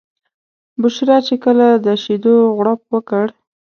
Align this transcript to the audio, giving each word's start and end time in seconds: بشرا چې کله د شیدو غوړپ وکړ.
بشرا 0.81 1.17
چې 1.27 1.35
کله 1.43 1.67
د 1.85 1.87
شیدو 2.03 2.35
غوړپ 2.55 2.81
وکړ. 2.93 3.25